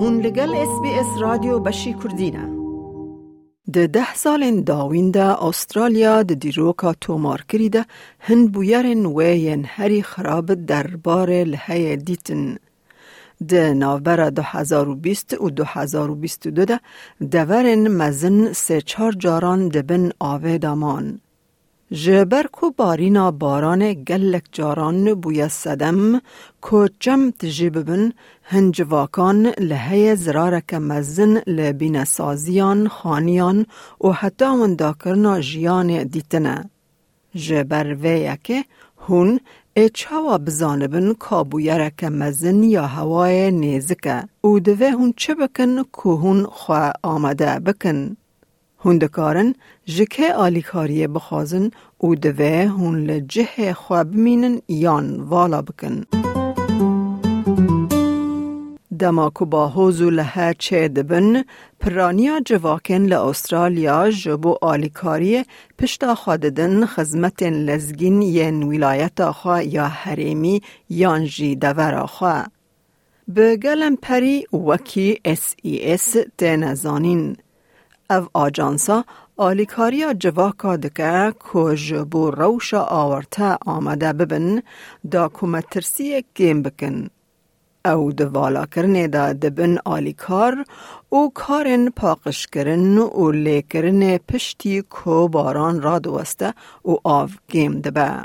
[0.00, 2.48] هون لگل اس بی اس رادیو بشی کردینه
[3.72, 7.86] ده ده سال داوین ده استرالیا ده دیروکا تومار کریده
[8.20, 12.56] هن بویرن وین هری خراب دربار لحی دیتن
[13.48, 16.80] ده نوبر 2020 و 2022 ده
[17.30, 21.20] دورن مزن سه چار جاران دبن آوه دامان.
[21.90, 26.20] جبر کو بارینا باران گلک جاران بوی صدم
[26.60, 33.66] کو جم تجیببن هنج واکان لحی زرارک مزن لبین سازیان خانیان
[34.00, 36.70] و حتی ونداکرنا جیان دیتنه.
[37.34, 38.64] جبر ویکه
[38.98, 39.40] هون
[39.76, 46.46] ای چاوا بزانبن کابویرک مزن یا هوای نیزکه او دوه هون چه بکن که هون
[46.46, 48.16] خواه آمده بکن.
[48.80, 49.54] هون دکارن
[49.86, 56.04] جکه آلیکاریه بخوازن او دوه هون لجه خواه بمینن یان والا بکن.
[58.98, 61.44] دما کو با حوزو لها چه دبن
[61.80, 65.44] پرانیا جواکن ل استرالیا جبو آلیکاری
[65.78, 72.44] پشتا خاددن خزمت لزگین ین ولایت آخوا یا حریمی یان جی دور آخوا.
[73.28, 77.36] به گلم پری وکی اس ای اس تنزانین.
[78.10, 79.04] او آجانسا
[79.36, 84.62] آلیکاریا جواکا دکه که جبو روشا آورتا آمده ببن
[85.10, 87.10] دا کمترسی گیم بکن.
[87.84, 90.64] او د والا کرنه دا دبن آلیکار
[91.08, 98.22] او کارن پاقش کرن او لیکرن پشتی کو باران را دوسته او آف گیم دبه.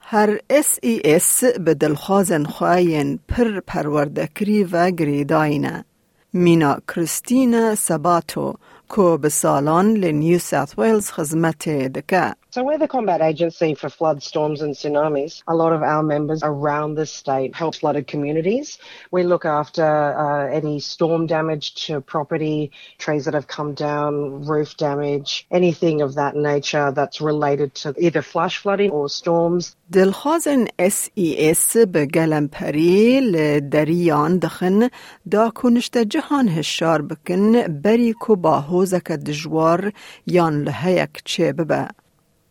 [0.00, 5.84] هر اس ای اس به دلخوازن خواهین پر پروردکری و گریداینه.
[6.32, 8.54] مینا کریستین سباتو
[8.88, 12.34] کو به سالان لنیو ساوت ویلز خدمت دکه.
[12.55, 15.41] So we're the combat agency for flood, storms and tsunamis.
[15.47, 18.77] A lot of our members around the state help flooded communities.
[19.09, 24.75] We look after uh, any storm damage to property, trees that have come down, roof
[24.77, 29.75] damage, anything of that nature that's related to either flash flooding or storms.
[29.91, 34.89] دلخوازن اس ای اس به گلمپری لدریان دخن
[35.31, 39.91] دا کنشت جهان هشار بکن بری کو با حوزک دجوار
[40.27, 41.87] یان لحیک چه ببه.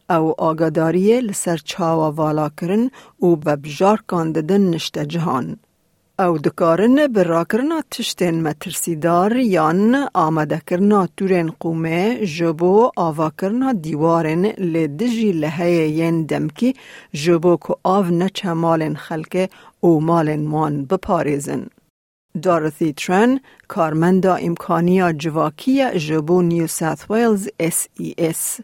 [0.10, 2.90] او آگاداری لسر چاوا والا کرن
[3.22, 5.58] و ببجار کانددن نشت جهان.
[6.20, 15.32] او دکارن براکرنا تشتین مترسیدار یان آمده کرنا تورین قومه جبو آوا کرنا دیوارن لدجی
[15.32, 16.74] لحه ین دمکی
[17.14, 19.50] جبو که آو نچه مالن خلکه
[19.80, 21.68] او مالن وان بپاریزن.
[22.44, 28.60] دارثی ترن کارمندا امکانیا جواکی جبو نیو ساث ویلز اس ای اس.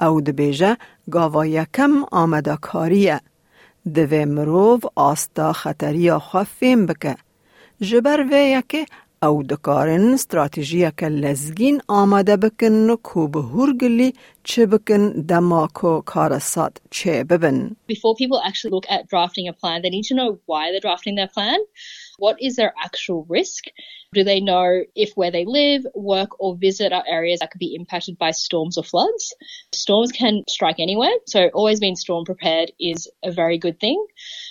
[0.00, 0.76] او دبیجه
[1.10, 3.20] گاوا یکم آمده کاریه.
[3.94, 7.16] دوی مروو آستا خطریا خواه بکه.
[7.80, 8.86] جبر وی یکه
[9.22, 16.02] او دکارن استراتیجیه که لزگین آمده بکن کو به هرگلی چه بکن دماکو
[16.90, 17.76] چه ببن.
[17.92, 21.14] Before people actually look at drafting a plan, they need to know why they're drafting
[21.16, 21.58] their plan.
[22.18, 23.64] What is their actual risk?
[24.12, 27.74] Do they know if where they live, work, or visit are areas that could be
[27.74, 29.34] impacted by storms or floods?
[29.72, 34.04] Storms can strike anywhere, so always being storm prepared is a very good thing.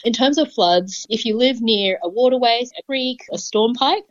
[0.03, 4.06] In terms of floods, if you live near a waterway, a creek, a storm pipe,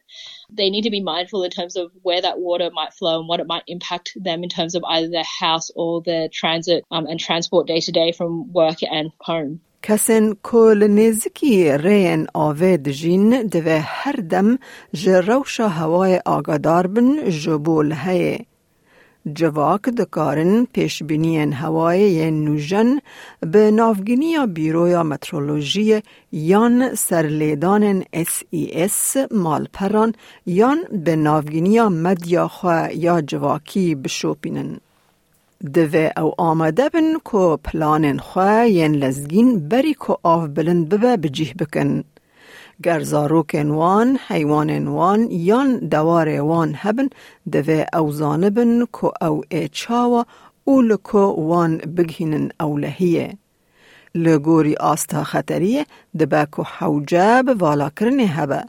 [0.50, 3.40] they need to be mindful in terms of where that water might flow and what
[3.40, 7.20] it might impact them in terms of either their house or their transit um, and
[7.20, 9.60] transport day to day from work and home.
[9.82, 14.59] کسین کل نزکی رین آوه دجین دوه هر دم
[14.93, 18.38] جروش هوای آگادار بن جبول هی.
[19.34, 23.00] جواک دکارن پیش بینین هوای نوژن
[23.41, 30.14] به نافگینی بیرویا مترولوژی یان سرلیدان اس ای اس مالپران
[30.47, 34.81] یان به نافگینی مدیا خواه یا جواکی بشوپینن.
[35.65, 41.55] دوه او آمده بن کو پلان خواه ین لزگین بری کو آف بلند ببه بجیه
[41.55, 42.05] بکن.
[42.85, 47.09] گرزاروکن وان، حیوان وان یان دوار وان هبن
[47.53, 50.23] دوه او زانبن کو او ایچاوا
[50.64, 53.32] او لکو وان بگهینن اولهیه.
[54.15, 55.87] لگوری آستا خطریه
[56.19, 58.65] دبه کو حوجه والا کرنه هبه.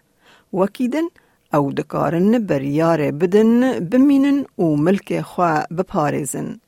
[0.53, 1.07] وکیدن
[1.53, 6.62] او دکارن بریار بدن بمینن و ملک خواه بپارزن.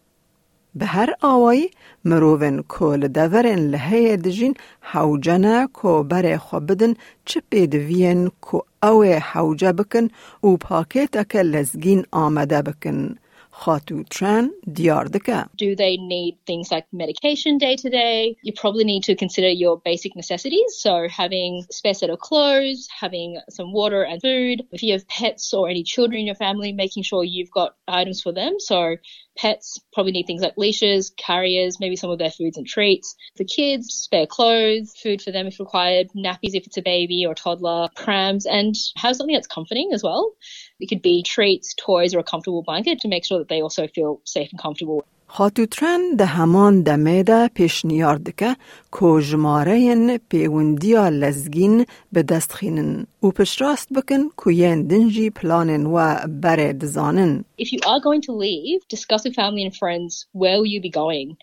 [0.75, 1.71] به هر آوایی
[2.05, 6.93] مروون کل دورن لحه دجین حوجنه کو بره خو بدن
[7.25, 10.07] چه پیدوین کو او حوجه بکن
[10.43, 13.15] و پاکت اکه لزگین آمده بکن.
[13.57, 15.49] Hatutran Diyardika.
[15.55, 18.35] Do they need things like medication day to day?
[18.43, 20.75] You probably need to consider your basic necessities.
[20.77, 24.63] So having a spare set of clothes, having some water and food.
[24.71, 28.21] If you have pets or any children in your family, making sure you've got items
[28.21, 28.59] for them.
[28.59, 28.97] So
[29.37, 33.15] pets probably need things like leashes, carriers, maybe some of their foods and treats.
[33.37, 37.35] For kids, spare clothes, food for them if required, nappies if it's a baby or
[37.35, 40.33] toddler, prams, and have something that's comforting as well.
[40.80, 43.86] It could be treats, toys, or a comfortable blanket to make sure that they also
[43.86, 45.04] feel safe and comfortable.
[45.32, 48.56] خاتوترن ده همان دمه ده پیشنیار که
[48.92, 56.26] که جماره پیوندیا لزگین به دست خینن و پشراست بکن که ین دنجی پلانن و
[56.42, 57.44] بره دزانن.
[57.58, 60.90] If you are going to leave, discuss with family and friends where will you be
[60.90, 61.36] going.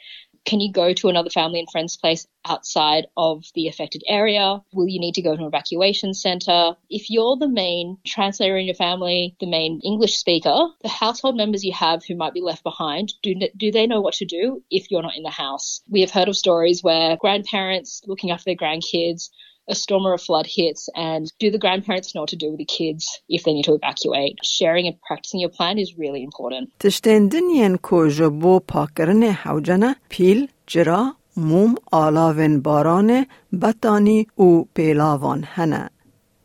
[0.44, 4.60] can you go to another family and friends place outside of the affected area?
[4.72, 6.76] Will you need to go to an evacuation center?
[6.90, 11.64] If you're the main translator in your family, the main English speaker, the household members
[11.64, 14.90] you have who might be left behind, do, do they know what to do if
[14.90, 15.80] you're not in the house?
[15.88, 19.30] We have heard of stories where grandparents looking after their grandkids
[19.68, 22.62] a storm or a flood hits and do the grandparents know what to do with
[22.63, 24.35] the kids if they need to evacuate?
[24.44, 26.69] Sharing and practicing your plan is really important.
[26.79, 33.25] تشتندنین کو جبو پاکرن حوجنه پیل جرا موم آلاون باران
[33.62, 35.89] بطانی او پیلاوان هنه.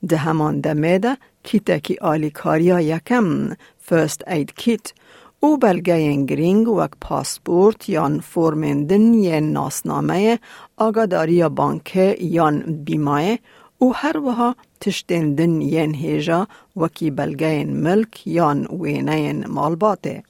[0.08, 4.92] ده همان دمه ده کیتکی آلیکاریا یکم فرست اید کیت
[5.39, 10.39] او بلگه گرینگ وک پاسپورت یان فرمندن ی ناسنامه
[10.77, 13.39] آگاداری بانک یان بیمای
[13.77, 20.23] او هر وها تشتندن ین هیجا وکی بلگه ملک یان وینه مالباته.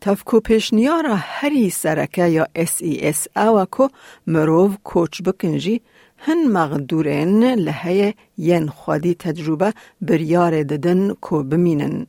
[0.00, 3.88] تفکو پیشنیارا هری سرکه یا اس ای اس او کو
[4.26, 5.80] مروو کوچ بکنجی
[6.18, 12.06] هن مغدورین لحه ین خودی تجربه بریار ددن کو بمینن.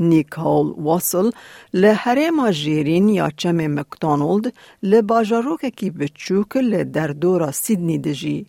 [0.00, 1.30] نیکول واسل
[1.74, 4.52] له ما جیرین یا چم مکدونالد
[4.82, 8.46] له باجاروک کی بچوک له در دورا سیدنی دجی.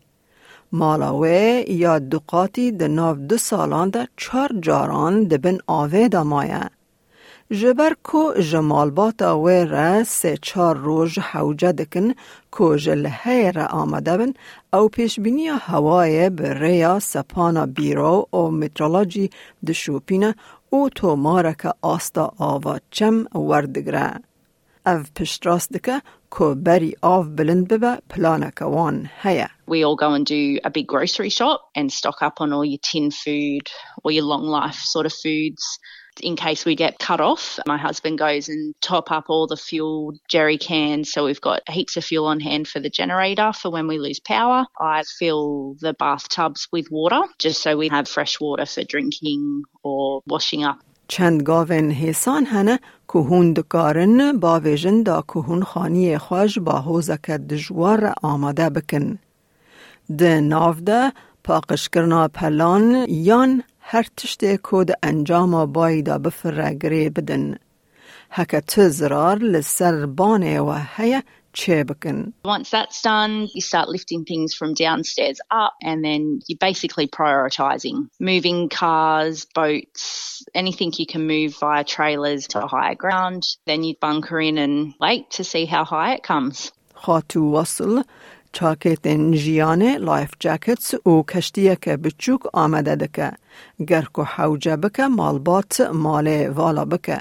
[0.72, 6.70] مالاوه یا دقاتی ده ناو دو سالان ده چار جاران ده بن آوه دا مایه.
[7.52, 12.14] جبر کو جمالباتا و را سه چار روز حوجه دکن
[12.52, 14.34] کو جلهه را آمده بن
[14.74, 19.30] او پیش بینی هوای به ریا سپانا بیرو او مترولوژی
[19.68, 20.36] دشوپینه
[20.71, 24.15] او تو مارک آستا آوا چم وردگره.
[24.87, 26.03] او پشتراست دکه
[26.39, 29.47] که بری آف بلند ببه پلانک وان هیا.
[29.47, 32.81] We all go and do a big grocery shop and stock up on all your
[32.91, 33.67] tin food
[34.05, 35.65] or your long life sort of foods
[36.21, 37.59] in case we get cut off.
[37.67, 41.13] My husband goes and top up all the fuel jerry cans.
[41.13, 44.21] So we've got heaps of fuel on hand for the generator for when we lose
[44.21, 44.67] power.
[44.79, 50.23] I fill the bathtubs with water just so we have fresh water for drinking or
[50.27, 50.79] washing up.
[51.09, 52.81] چند گاون حسان هنه
[53.13, 59.19] که هون دکارن با ویژن دا که هون خانی خوش با حوزک دجوار آماده بکن.
[60.19, 61.13] ده ناو ده
[61.45, 67.59] پاقش کرنا پلان یان هر تشتی کود انجام بایدا بفرگری بدن.
[68.31, 71.23] هکه تزرار لسر بانه و هیه
[72.45, 78.09] Once that's done, you start lifting things from downstairs up and then you're basically prioritising
[78.21, 83.43] moving cars, boats, anything you can move via trailers to higher ground.
[83.67, 86.73] Then you bunker in and wait to see how high it comes.
[86.95, 88.05] خاتو وصل
[88.55, 93.33] چاکتین جیانه لایف جاکتس و کشتیه که بچوک آمده دکه
[93.89, 97.21] گرکو حوجه بکه مالبات مال والا بکه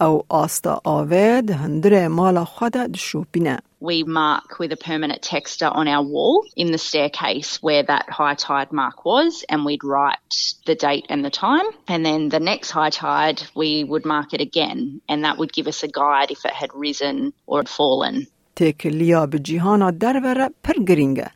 [0.00, 6.02] او آستا آوید هندره مال خود دشوپینه we mark with a permanent texter on our
[6.02, 10.18] wall in the staircase where that high tide mark was, and we'd write
[10.66, 11.66] the date and the time.
[11.86, 15.68] And then the next high tide, we would mark it again, and that would give
[15.68, 18.26] us a guide if it had risen or had fallen.
[18.55, 21.31] تکلیا به جیهانا در پر گرینگه.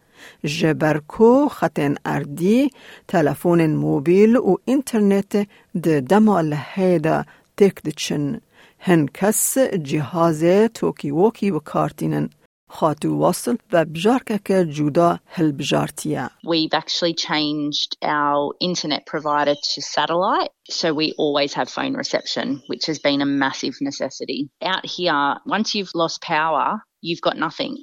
[0.45, 2.69] جبرکو خطن اردی
[3.07, 5.47] تلفون موبیل و اینترنت
[5.83, 7.25] ده دمال هیدا
[7.57, 8.41] تک دچن
[8.79, 10.43] هن کس جهاز
[10.74, 12.29] توکی ووکی و کارتینن
[12.69, 16.29] خاتو وصل و بجارکه جودا هل بجارتیه.
[16.43, 22.86] We've actually changed our internet provider to satellite, so we always have phone reception, which
[22.88, 24.50] has been a massive necessity.
[24.62, 26.67] Out here, once you've lost power,
[27.06, 27.78] you've got nothing.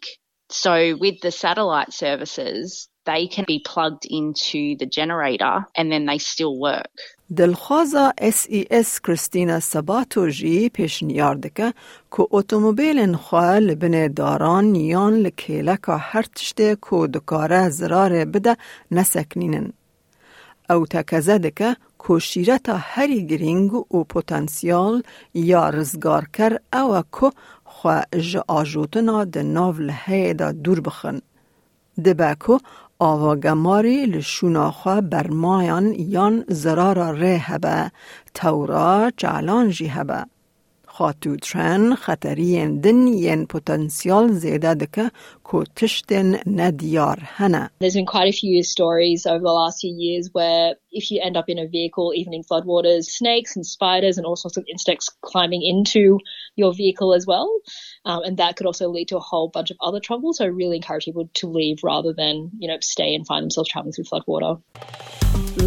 [0.49, 0.73] So
[1.03, 6.55] with the satellite services, they can be plugged into the generator and then they still
[6.59, 6.95] work.
[7.35, 11.73] دلخوازا اس ای اس کریستینا سباتو جی پیشنیار دکه
[12.11, 18.57] که اتومبیل خواه لبن داران یان لکیلکا هر تشته که دکاره زرار بده
[18.91, 19.73] نسکنینن.
[20.69, 27.31] او تکزه دکه کوشیرتا هری گرینگ و پوتانسیال یا رزگار کر او که
[27.76, 27.88] خو
[28.28, 31.18] ج آجوتنا ده ناو لحه دا دور بخن.
[32.04, 32.58] دبکو
[32.98, 37.90] آواگماری لشوناخوا برمایان یان زرارا ره هبه
[38.34, 40.33] تورا چالان جی هبه.
[40.99, 45.11] خاتوترن خطرین دن ین پتانسیال زیده دکه
[45.43, 47.69] کو تشتن ندیار هنه.
[47.83, 51.35] There's been quite a few stories over the last few years where if you end
[51.37, 55.07] up in a vehicle, even in floodwaters, snakes and spiders and all sorts of insects
[55.29, 56.03] climbing into
[56.61, 57.49] your vehicle as well.
[58.09, 60.29] Um, and that could also lead to a whole bunch of other trouble.
[60.33, 63.69] So I really encourage people to leave rather than, you know, stay and find themselves
[63.69, 64.53] traveling through floodwater.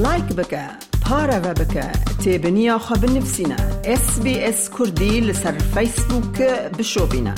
[0.05, 0.65] لایک بکە
[1.12, 1.88] پارەوە بکە
[2.22, 3.60] تێبنییا خە بنفسینە
[4.02, 6.38] SسBS کوردی لەسەر فیسبووک
[6.78, 7.36] بشۆبینە.